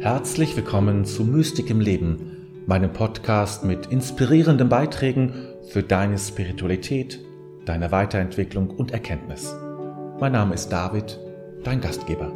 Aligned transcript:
Herzlich 0.00 0.56
willkommen 0.56 1.04
zu 1.04 1.24
Mystik 1.24 1.68
im 1.68 1.78
Leben, 1.78 2.64
meinem 2.66 2.90
Podcast 2.90 3.64
mit 3.64 3.84
inspirierenden 3.88 4.70
Beiträgen 4.70 5.34
für 5.68 5.82
deine 5.82 6.16
Spiritualität, 6.16 7.20
deine 7.66 7.92
Weiterentwicklung 7.92 8.70
und 8.70 8.92
Erkenntnis. 8.92 9.54
Mein 10.18 10.32
Name 10.32 10.54
ist 10.54 10.70
David, 10.70 11.20
dein 11.64 11.82
Gastgeber. 11.82 12.32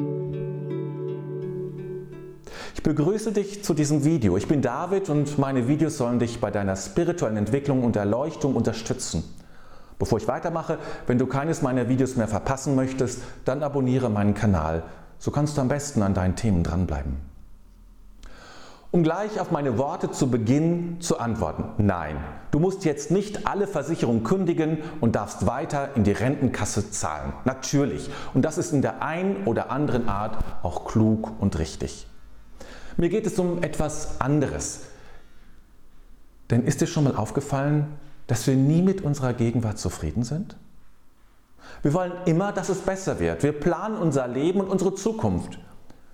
Ich 2.74 2.82
begrüße 2.82 3.32
dich 3.32 3.64
zu 3.64 3.72
diesem 3.72 4.04
Video. 4.04 4.36
Ich 4.36 4.46
bin 4.46 4.60
David 4.60 5.08
und 5.08 5.38
meine 5.38 5.66
Videos 5.66 5.96
sollen 5.96 6.18
dich 6.18 6.42
bei 6.42 6.50
deiner 6.50 6.76
spirituellen 6.76 7.38
Entwicklung 7.38 7.82
und 7.82 7.96
Erleuchtung 7.96 8.56
unterstützen. 8.56 9.24
Bevor 9.98 10.18
ich 10.18 10.28
weitermache, 10.28 10.76
wenn 11.06 11.16
du 11.16 11.24
keines 11.24 11.62
meiner 11.62 11.88
Videos 11.88 12.16
mehr 12.16 12.28
verpassen 12.28 12.74
möchtest, 12.74 13.22
dann 13.46 13.62
abonniere 13.62 14.10
meinen 14.10 14.34
Kanal. 14.34 14.82
So 15.18 15.30
kannst 15.30 15.56
du 15.56 15.62
am 15.62 15.68
besten 15.68 16.02
an 16.02 16.12
deinen 16.12 16.36
Themen 16.36 16.62
dranbleiben. 16.62 17.33
Um 18.94 19.02
gleich 19.02 19.40
auf 19.40 19.50
meine 19.50 19.76
Worte 19.76 20.12
zu 20.12 20.30
Beginn 20.30 21.00
zu 21.00 21.18
antworten. 21.18 21.64
Nein, 21.84 22.16
du 22.52 22.60
musst 22.60 22.84
jetzt 22.84 23.10
nicht 23.10 23.44
alle 23.44 23.66
Versicherungen 23.66 24.22
kündigen 24.22 24.78
und 25.00 25.16
darfst 25.16 25.48
weiter 25.48 25.96
in 25.96 26.04
die 26.04 26.12
Rentenkasse 26.12 26.92
zahlen. 26.92 27.32
Natürlich. 27.44 28.08
Und 28.34 28.44
das 28.44 28.56
ist 28.56 28.72
in 28.72 28.82
der 28.82 29.02
einen 29.02 29.46
oder 29.46 29.72
anderen 29.72 30.08
Art 30.08 30.38
auch 30.62 30.84
klug 30.84 31.32
und 31.40 31.58
richtig. 31.58 32.06
Mir 32.96 33.08
geht 33.08 33.26
es 33.26 33.36
um 33.36 33.64
etwas 33.64 34.20
anderes. 34.20 34.82
Denn 36.50 36.62
ist 36.62 36.80
dir 36.80 36.86
schon 36.86 37.02
mal 37.02 37.16
aufgefallen, 37.16 37.88
dass 38.28 38.46
wir 38.46 38.54
nie 38.54 38.80
mit 38.80 39.00
unserer 39.00 39.32
Gegenwart 39.32 39.80
zufrieden 39.80 40.22
sind? 40.22 40.56
Wir 41.82 41.94
wollen 41.94 42.12
immer, 42.26 42.52
dass 42.52 42.68
es 42.68 42.78
besser 42.78 43.18
wird. 43.18 43.42
Wir 43.42 43.58
planen 43.58 43.96
unser 43.96 44.28
Leben 44.28 44.60
und 44.60 44.68
unsere 44.68 44.94
Zukunft. 44.94 45.58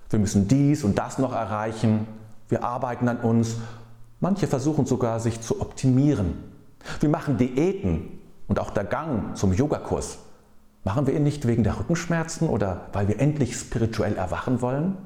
Wir 0.09 0.17
müssen 0.17 0.47
dies 0.47 0.83
und 0.83 0.97
das 0.97 1.19
noch 1.19 1.33
erreichen. 1.33 2.07
Wir 2.51 2.65
arbeiten 2.65 3.07
an 3.07 3.21
uns. 3.21 3.55
Manche 4.19 4.45
versuchen 4.45 4.85
sogar, 4.85 5.21
sich 5.21 5.39
zu 5.39 5.61
optimieren. 5.61 6.33
Wir 6.99 7.07
machen 7.07 7.37
Diäten 7.37 8.19
und 8.49 8.59
auch 8.59 8.71
der 8.71 8.83
Gang 8.83 9.37
zum 9.37 9.53
Yogakurs. 9.53 10.17
Machen 10.83 11.07
wir 11.07 11.15
ihn 11.15 11.23
nicht 11.23 11.47
wegen 11.47 11.63
der 11.63 11.79
Rückenschmerzen 11.79 12.49
oder 12.49 12.81
weil 12.91 13.07
wir 13.07 13.21
endlich 13.21 13.55
spirituell 13.55 14.17
erwachen 14.17 14.61
wollen? 14.61 14.97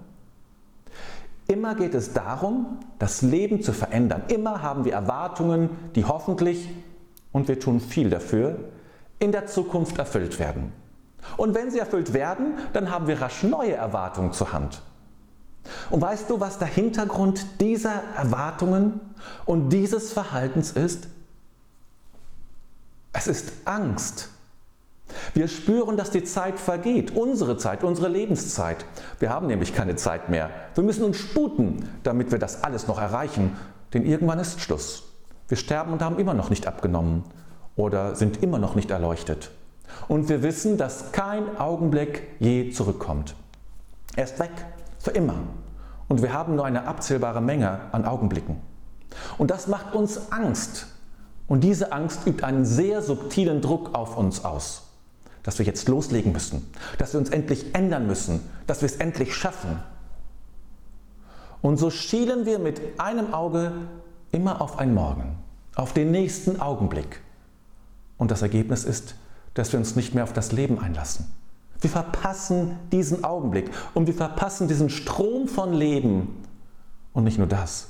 Immer 1.47 1.75
geht 1.75 1.93
es 1.93 2.13
darum, 2.13 2.79
das 2.97 3.21
Leben 3.21 3.61
zu 3.61 3.73
verändern. 3.73 4.23
Immer 4.29 4.63
haben 4.63 4.83
wir 4.83 4.93
Erwartungen, 4.93 5.69
die 5.93 6.03
hoffentlich 6.03 6.67
und 7.31 7.47
wir 7.47 7.59
tun 7.59 7.79
viel 7.79 8.09
dafür, 8.09 8.57
in 9.19 9.31
der 9.31 9.45
Zukunft 9.45 9.99
erfüllt 9.99 10.39
werden. 10.39 10.71
Und 11.37 11.53
wenn 11.53 11.69
sie 11.69 11.77
erfüllt 11.77 12.13
werden, 12.13 12.55
dann 12.73 12.89
haben 12.89 13.05
wir 13.05 13.21
rasch 13.21 13.43
neue 13.43 13.73
Erwartungen 13.73 14.33
zur 14.33 14.51
Hand. 14.51 14.81
Und 15.89 16.01
weißt 16.01 16.29
du, 16.29 16.39
was 16.39 16.59
der 16.59 16.67
Hintergrund 16.67 17.45
dieser 17.59 18.01
Erwartungen 18.17 18.99
und 19.45 19.69
dieses 19.69 20.13
Verhaltens 20.13 20.71
ist? 20.71 21.07
Es 23.13 23.27
ist 23.27 23.53
Angst. 23.65 24.29
Wir 25.33 25.47
spüren, 25.47 25.97
dass 25.97 26.11
die 26.11 26.23
Zeit 26.23 26.59
vergeht, 26.59 27.15
unsere 27.15 27.57
Zeit, 27.57 27.83
unsere 27.83 28.09
Lebenszeit. 28.09 28.85
Wir 29.19 29.29
haben 29.29 29.47
nämlich 29.47 29.73
keine 29.73 29.95
Zeit 29.95 30.29
mehr. 30.29 30.49
Wir 30.73 30.83
müssen 30.83 31.03
uns 31.03 31.17
sputen, 31.17 31.87
damit 32.03 32.31
wir 32.31 32.39
das 32.39 32.63
alles 32.63 32.87
noch 32.87 32.99
erreichen, 32.99 33.55
denn 33.93 34.05
irgendwann 34.05 34.39
ist 34.39 34.59
Schluss. 34.59 35.03
Wir 35.47 35.57
sterben 35.57 35.93
und 35.93 36.01
haben 36.01 36.19
immer 36.19 36.33
noch 36.33 36.49
nicht 36.49 36.67
abgenommen 36.67 37.23
oder 37.75 38.15
sind 38.15 38.41
immer 38.41 38.57
noch 38.57 38.75
nicht 38.75 38.91
erleuchtet. 38.91 39.51
Und 40.07 40.27
wir 40.27 40.41
wissen, 40.41 40.77
dass 40.77 41.11
kein 41.11 41.57
Augenblick 41.57 42.23
je 42.39 42.71
zurückkommt. 42.71 43.35
Er 44.15 44.25
ist 44.25 44.39
weg, 44.39 44.51
für 45.05 45.11
immer. 45.11 45.35
Und 46.07 46.23
wir 46.23 46.33
haben 46.33 46.55
nur 46.55 46.65
eine 46.65 46.87
abzählbare 46.87 47.39
Menge 47.39 47.79
an 47.91 48.05
Augenblicken. 48.05 48.59
Und 49.37 49.51
das 49.51 49.67
macht 49.67 49.93
uns 49.93 50.31
Angst. 50.31 50.87
Und 51.47 51.63
diese 51.63 51.91
Angst 51.91 52.25
übt 52.25 52.43
einen 52.43 52.65
sehr 52.65 53.03
subtilen 53.03 53.61
Druck 53.61 53.93
auf 53.93 54.17
uns 54.17 54.43
aus. 54.43 54.81
Dass 55.43 55.59
wir 55.59 55.65
jetzt 55.65 55.87
loslegen 55.87 56.31
müssen, 56.31 56.67
dass 56.97 57.13
wir 57.13 57.19
uns 57.19 57.29
endlich 57.29 57.75
ändern 57.75 58.07
müssen, 58.07 58.41
dass 58.65 58.81
wir 58.81 58.87
es 58.87 58.95
endlich 58.95 59.35
schaffen. 59.35 59.79
Und 61.61 61.77
so 61.77 61.91
schielen 61.91 62.47
wir 62.47 62.57
mit 62.57 62.81
einem 62.99 63.31
Auge 63.31 63.73
immer 64.31 64.59
auf 64.59 64.79
ein 64.79 64.95
Morgen, 64.95 65.37
auf 65.75 65.93
den 65.93 66.09
nächsten 66.09 66.59
Augenblick. 66.59 67.21
Und 68.17 68.31
das 68.31 68.41
Ergebnis 68.41 68.85
ist, 68.85 69.13
dass 69.53 69.71
wir 69.71 69.77
uns 69.77 69.95
nicht 69.95 70.15
mehr 70.15 70.23
auf 70.23 70.33
das 70.33 70.51
Leben 70.51 70.79
einlassen. 70.79 71.31
Wir 71.81 71.89
verpassen 71.89 72.77
diesen 72.91 73.23
Augenblick 73.23 73.69
und 73.93 74.07
wir 74.07 74.13
verpassen 74.13 74.67
diesen 74.67 74.89
Strom 74.89 75.47
von 75.47 75.73
Leben. 75.73 76.43
Und 77.13 77.23
nicht 77.23 77.37
nur 77.37 77.47
das. 77.47 77.89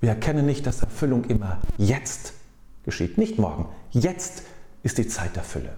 Wir 0.00 0.10
erkennen 0.10 0.46
nicht, 0.46 0.66
dass 0.66 0.82
Erfüllung 0.82 1.24
immer 1.24 1.58
jetzt 1.76 2.32
geschieht, 2.84 3.18
nicht 3.18 3.38
morgen. 3.38 3.68
Jetzt 3.90 4.42
ist 4.82 4.98
die 4.98 5.06
Zeit 5.06 5.36
der 5.36 5.42
Fülle. 5.42 5.76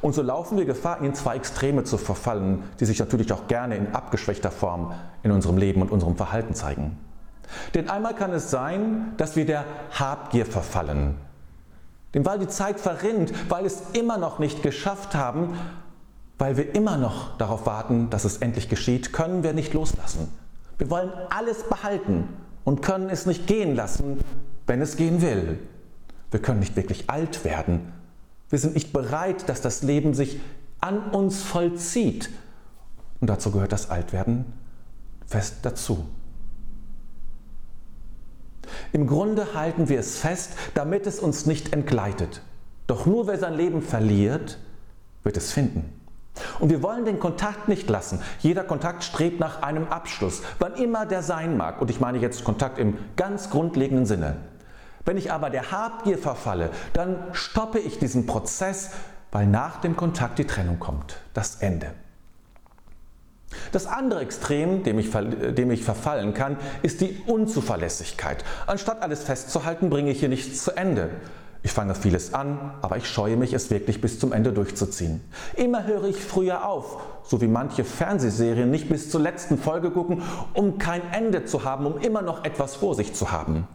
Und 0.00 0.14
so 0.14 0.22
laufen 0.22 0.56
wir 0.58 0.64
Gefahr, 0.64 1.00
in 1.00 1.14
zwei 1.14 1.36
Extreme 1.36 1.84
zu 1.84 1.98
verfallen, 1.98 2.62
die 2.80 2.84
sich 2.84 2.98
natürlich 2.98 3.32
auch 3.32 3.48
gerne 3.48 3.76
in 3.76 3.94
abgeschwächter 3.94 4.50
Form 4.50 4.94
in 5.22 5.32
unserem 5.32 5.56
Leben 5.56 5.82
und 5.82 5.90
unserem 5.90 6.16
Verhalten 6.16 6.54
zeigen. 6.54 6.98
Denn 7.74 7.88
einmal 7.88 8.14
kann 8.14 8.32
es 8.32 8.50
sein, 8.50 9.14
dass 9.16 9.36
wir 9.36 9.46
der 9.46 9.64
Habgier 9.90 10.46
verfallen. 10.46 11.16
Denn 12.16 12.24
weil 12.24 12.38
die 12.38 12.48
Zeit 12.48 12.80
verrinnt, 12.80 13.30
weil 13.50 13.66
es 13.66 13.82
immer 13.92 14.16
noch 14.16 14.38
nicht 14.38 14.62
geschafft 14.62 15.14
haben, 15.14 15.58
weil 16.38 16.56
wir 16.56 16.74
immer 16.74 16.96
noch 16.96 17.36
darauf 17.36 17.66
warten, 17.66 18.08
dass 18.08 18.24
es 18.24 18.38
endlich 18.38 18.70
geschieht, 18.70 19.12
können 19.12 19.42
wir 19.42 19.52
nicht 19.52 19.74
loslassen. 19.74 20.32
Wir 20.78 20.88
wollen 20.88 21.12
alles 21.28 21.64
behalten 21.64 22.26
und 22.64 22.80
können 22.80 23.10
es 23.10 23.26
nicht 23.26 23.46
gehen 23.46 23.76
lassen, 23.76 24.20
wenn 24.66 24.80
es 24.80 24.96
gehen 24.96 25.20
will. 25.20 25.58
Wir 26.30 26.40
können 26.40 26.60
nicht 26.60 26.74
wirklich 26.74 27.10
alt 27.10 27.44
werden. 27.44 27.92
Wir 28.48 28.58
sind 28.58 28.72
nicht 28.72 28.94
bereit, 28.94 29.46
dass 29.50 29.60
das 29.60 29.82
Leben 29.82 30.14
sich 30.14 30.40
an 30.80 31.10
uns 31.10 31.42
vollzieht. 31.42 32.30
Und 33.20 33.28
dazu 33.28 33.50
gehört 33.50 33.72
das 33.72 33.90
Altwerden 33.90 34.46
fest 35.26 35.56
dazu. 35.62 36.06
Im 38.92 39.06
Grunde 39.06 39.54
halten 39.54 39.88
wir 39.88 39.98
es 39.98 40.18
fest, 40.18 40.52
damit 40.74 41.06
es 41.06 41.18
uns 41.18 41.46
nicht 41.46 41.72
entgleitet. 41.72 42.42
Doch 42.86 43.06
nur 43.06 43.26
wer 43.26 43.38
sein 43.38 43.54
Leben 43.54 43.82
verliert, 43.82 44.58
wird 45.22 45.36
es 45.36 45.52
finden. 45.52 45.92
Und 46.60 46.70
wir 46.70 46.82
wollen 46.82 47.04
den 47.04 47.18
Kontakt 47.18 47.68
nicht 47.68 47.88
lassen. 47.88 48.20
Jeder 48.40 48.62
Kontakt 48.62 49.04
strebt 49.04 49.40
nach 49.40 49.62
einem 49.62 49.88
Abschluss, 49.88 50.42
wann 50.58 50.74
immer 50.74 51.06
der 51.06 51.22
sein 51.22 51.56
mag. 51.56 51.80
Und 51.80 51.90
ich 51.90 52.00
meine 52.00 52.18
jetzt 52.18 52.44
Kontakt 52.44 52.78
im 52.78 52.98
ganz 53.16 53.50
grundlegenden 53.50 54.06
Sinne. 54.06 54.36
Wenn 55.04 55.16
ich 55.16 55.32
aber 55.32 55.50
der 55.50 55.70
Habgier 55.70 56.18
verfalle, 56.18 56.70
dann 56.92 57.16
stoppe 57.32 57.78
ich 57.78 57.98
diesen 57.98 58.26
Prozess, 58.26 58.90
weil 59.30 59.46
nach 59.46 59.80
dem 59.80 59.96
Kontakt 59.96 60.38
die 60.38 60.46
Trennung 60.46 60.78
kommt, 60.78 61.18
das 61.32 61.56
Ende. 61.56 61.92
Das 63.72 63.86
andere 63.86 64.20
Extrem, 64.20 64.82
dem 64.82 64.98
ich, 64.98 65.10
dem 65.10 65.70
ich 65.70 65.84
verfallen 65.84 66.34
kann, 66.34 66.56
ist 66.82 67.00
die 67.00 67.22
Unzuverlässigkeit. 67.26 68.44
Anstatt 68.66 69.02
alles 69.02 69.22
festzuhalten, 69.22 69.90
bringe 69.90 70.10
ich 70.10 70.20
hier 70.20 70.28
nichts 70.28 70.64
zu 70.64 70.76
Ende. 70.76 71.10
Ich 71.62 71.72
fange 71.72 71.96
vieles 71.96 72.32
an, 72.32 72.74
aber 72.80 72.96
ich 72.96 73.08
scheue 73.08 73.36
mich, 73.36 73.52
es 73.52 73.70
wirklich 73.70 74.00
bis 74.00 74.20
zum 74.20 74.32
Ende 74.32 74.52
durchzuziehen. 74.52 75.20
Immer 75.56 75.84
höre 75.84 76.04
ich 76.04 76.16
früher 76.16 76.64
auf, 76.64 77.02
so 77.24 77.40
wie 77.40 77.48
manche 77.48 77.82
Fernsehserien 77.82 78.70
nicht 78.70 78.88
bis 78.88 79.10
zur 79.10 79.20
letzten 79.20 79.58
Folge 79.58 79.90
gucken, 79.90 80.22
um 80.54 80.78
kein 80.78 81.02
Ende 81.12 81.44
zu 81.44 81.64
haben, 81.64 81.86
um 81.86 81.98
immer 81.98 82.22
noch 82.22 82.44
etwas 82.44 82.76
vor 82.76 82.94
sich 82.94 83.14
zu 83.14 83.32
haben. 83.32 83.66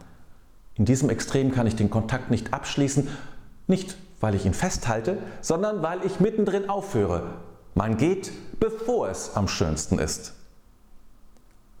In 0.74 0.86
diesem 0.86 1.10
Extrem 1.10 1.52
kann 1.52 1.66
ich 1.66 1.76
den 1.76 1.90
Kontakt 1.90 2.30
nicht 2.30 2.54
abschließen, 2.54 3.08
nicht 3.66 3.96
weil 4.20 4.34
ich 4.34 4.46
ihn 4.46 4.54
festhalte, 4.54 5.18
sondern 5.42 5.82
weil 5.82 5.98
ich 6.06 6.18
mittendrin 6.18 6.70
aufhöre, 6.70 7.24
man 7.74 7.96
geht, 7.96 8.32
bevor 8.60 9.08
es 9.08 9.34
am 9.34 9.48
schönsten 9.48 9.98
ist. 9.98 10.34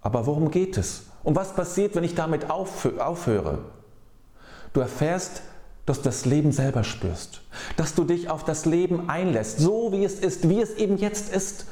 Aber 0.00 0.26
worum 0.26 0.50
geht 0.50 0.76
es? 0.76 1.04
Und 1.22 1.36
was 1.36 1.54
passiert, 1.54 1.94
wenn 1.94 2.04
ich 2.04 2.14
damit 2.14 2.50
aufhöre? 2.50 3.58
Du 4.72 4.80
erfährst, 4.80 5.42
dass 5.86 5.98
du 5.98 6.04
das 6.04 6.24
Leben 6.24 6.52
selber 6.52 6.84
spürst, 6.84 7.42
dass 7.76 7.94
du 7.94 8.04
dich 8.04 8.30
auf 8.30 8.44
das 8.44 8.66
Leben 8.66 9.08
einlässt, 9.10 9.58
so 9.58 9.92
wie 9.92 10.04
es 10.04 10.14
ist, 10.14 10.48
wie 10.48 10.60
es 10.60 10.74
eben 10.74 10.96
jetzt 10.96 11.32
ist. 11.32 11.66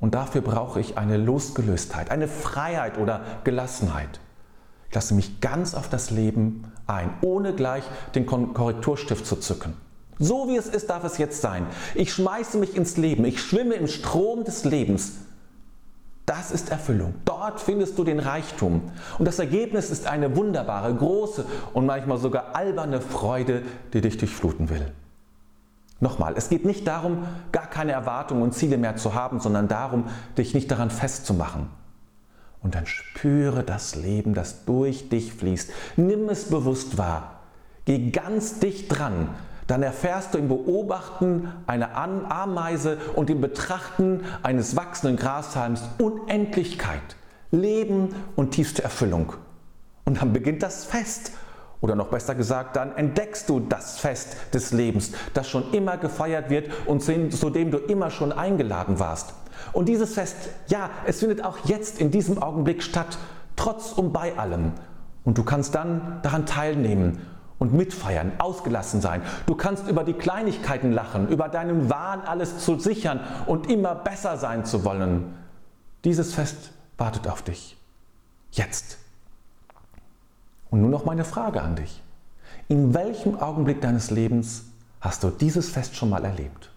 Und 0.00 0.14
dafür 0.14 0.40
brauche 0.40 0.80
ich 0.80 0.98
eine 0.98 1.16
Losgelöstheit, 1.16 2.10
eine 2.10 2.28
Freiheit 2.28 2.98
oder 2.98 3.22
Gelassenheit. 3.44 4.20
Ich 4.88 4.94
lasse 4.94 5.14
mich 5.14 5.40
ganz 5.40 5.74
auf 5.74 5.88
das 5.88 6.10
Leben 6.10 6.70
ein, 6.86 7.14
ohne 7.22 7.54
gleich 7.54 7.84
den 8.14 8.26
Korrekturstift 8.26 9.24
zu 9.24 9.36
zücken. 9.36 9.74
So 10.18 10.48
wie 10.48 10.56
es 10.56 10.68
ist, 10.68 10.90
darf 10.90 11.04
es 11.04 11.18
jetzt 11.18 11.40
sein. 11.40 11.66
Ich 11.94 12.12
schmeiße 12.12 12.58
mich 12.58 12.76
ins 12.76 12.96
Leben, 12.96 13.24
ich 13.24 13.40
schwimme 13.40 13.74
im 13.74 13.88
Strom 13.88 14.44
des 14.44 14.64
Lebens. 14.64 15.12
Das 16.26 16.52
ist 16.52 16.70
Erfüllung. 16.70 17.14
Dort 17.24 17.60
findest 17.60 17.98
du 17.98 18.04
den 18.04 18.20
Reichtum. 18.20 18.92
Und 19.18 19.26
das 19.26 19.40
Ergebnis 19.40 19.90
ist 19.90 20.06
eine 20.06 20.36
wunderbare, 20.36 20.94
große 20.94 21.44
und 21.72 21.86
manchmal 21.86 22.18
sogar 22.18 22.54
alberne 22.54 23.00
Freude, 23.00 23.62
die 23.92 24.00
dich 24.00 24.18
durchfluten 24.18 24.70
will. 24.70 24.92
Nochmal, 25.98 26.34
es 26.36 26.48
geht 26.48 26.64
nicht 26.64 26.86
darum, 26.86 27.26
gar 27.52 27.66
keine 27.66 27.92
Erwartungen 27.92 28.42
und 28.42 28.54
Ziele 28.54 28.76
mehr 28.76 28.96
zu 28.96 29.14
haben, 29.14 29.40
sondern 29.40 29.68
darum, 29.68 30.08
dich 30.36 30.54
nicht 30.54 30.70
daran 30.70 30.90
festzumachen. 30.90 31.68
und 32.62 32.74
dann 32.76 32.86
spüre 32.86 33.64
das 33.64 33.96
Leben, 33.96 34.34
das 34.34 34.64
durch 34.64 35.08
dich 35.08 35.32
fließt. 35.32 35.70
Nimm 35.96 36.28
es 36.28 36.44
bewusst 36.44 36.96
wahr. 36.96 37.40
Geh 37.84 38.10
ganz 38.10 38.60
dicht 38.60 38.86
dran. 38.88 39.30
Dann 39.66 39.82
erfährst 39.82 40.34
du 40.34 40.38
im 40.38 40.48
Beobachten 40.48 41.52
einer 41.66 41.96
Ameise 41.96 42.98
und 43.14 43.30
im 43.30 43.40
Betrachten 43.40 44.22
eines 44.42 44.76
wachsenden 44.76 45.16
Grashalms 45.16 45.82
Unendlichkeit, 45.98 47.16
Leben 47.50 48.14
und 48.36 48.50
tiefste 48.50 48.82
Erfüllung. 48.82 49.34
Und 50.04 50.20
dann 50.20 50.32
beginnt 50.32 50.62
das 50.62 50.84
Fest. 50.84 51.32
Oder 51.80 51.96
noch 51.96 52.08
besser 52.08 52.36
gesagt, 52.36 52.76
dann 52.76 52.96
entdeckst 52.96 53.48
du 53.48 53.58
das 53.58 53.98
Fest 53.98 54.36
des 54.54 54.70
Lebens, 54.70 55.12
das 55.34 55.48
schon 55.48 55.72
immer 55.72 55.96
gefeiert 55.96 56.48
wird 56.48 56.70
und 56.86 57.02
zu 57.02 57.50
dem 57.50 57.72
du 57.72 57.78
immer 57.78 58.10
schon 58.10 58.30
eingeladen 58.30 59.00
warst. 59.00 59.34
Und 59.72 59.88
dieses 59.88 60.14
Fest, 60.14 60.36
ja, 60.68 60.90
es 61.06 61.18
findet 61.18 61.44
auch 61.44 61.58
jetzt 61.64 62.00
in 62.00 62.12
diesem 62.12 62.40
Augenblick 62.40 62.84
statt, 62.84 63.18
trotz 63.56 63.92
und 63.92 64.12
bei 64.12 64.38
allem. 64.38 64.72
Und 65.24 65.38
du 65.38 65.44
kannst 65.44 65.74
dann 65.74 66.20
daran 66.22 66.46
teilnehmen 66.46 67.20
und 67.62 67.72
mitfeiern, 67.72 68.32
ausgelassen 68.38 69.00
sein. 69.00 69.22
Du 69.46 69.54
kannst 69.54 69.86
über 69.86 70.02
die 70.02 70.14
Kleinigkeiten 70.14 70.90
lachen, 70.90 71.28
über 71.28 71.48
deinen 71.48 71.88
Wahn 71.88 72.22
alles 72.22 72.58
zu 72.58 72.76
sichern 72.80 73.20
und 73.46 73.70
immer 73.70 73.94
besser 73.94 74.36
sein 74.36 74.64
zu 74.64 74.84
wollen. 74.84 75.32
Dieses 76.02 76.34
Fest 76.34 76.72
wartet 76.98 77.28
auf 77.28 77.40
dich. 77.42 77.76
Jetzt. 78.50 78.98
Und 80.70 80.80
nun 80.80 80.90
noch 80.90 81.04
meine 81.04 81.24
Frage 81.24 81.62
an 81.62 81.76
dich. 81.76 82.02
In 82.66 82.94
welchem 82.94 83.38
Augenblick 83.38 83.80
deines 83.80 84.10
Lebens 84.10 84.64
hast 85.00 85.22
du 85.22 85.30
dieses 85.30 85.68
Fest 85.68 85.94
schon 85.94 86.10
mal 86.10 86.24
erlebt? 86.24 86.72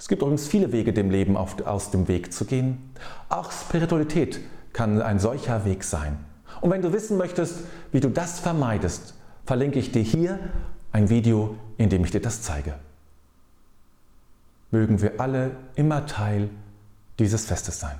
Es 0.00 0.08
gibt 0.08 0.22
übrigens 0.22 0.48
viele 0.48 0.72
Wege, 0.72 0.92
dem 0.92 1.12
Leben 1.12 1.36
auf, 1.36 1.64
aus 1.64 1.92
dem 1.92 2.08
Weg 2.08 2.32
zu 2.32 2.44
gehen. 2.44 2.90
Auch 3.28 3.52
Spiritualität 3.52 4.40
kann 4.72 5.00
ein 5.00 5.20
solcher 5.20 5.64
Weg 5.64 5.84
sein. 5.84 6.18
Und 6.60 6.70
wenn 6.70 6.82
du 6.82 6.92
wissen 6.92 7.16
möchtest, 7.16 7.60
wie 7.92 8.00
du 8.00 8.08
das 8.08 8.40
vermeidest, 8.40 9.14
verlinke 9.44 9.78
ich 9.78 9.92
dir 9.92 10.02
hier 10.02 10.38
ein 10.92 11.10
Video, 11.10 11.56
in 11.76 11.88
dem 11.90 12.04
ich 12.04 12.10
dir 12.10 12.20
das 12.20 12.42
zeige. 12.42 12.74
Mögen 14.70 15.00
wir 15.00 15.20
alle 15.20 15.52
immer 15.74 16.06
Teil 16.06 16.50
dieses 17.18 17.46
Festes 17.46 17.80
sein. 17.80 17.98